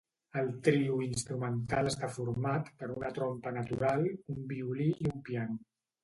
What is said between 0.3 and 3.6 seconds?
El trio instrumental està format per una trompa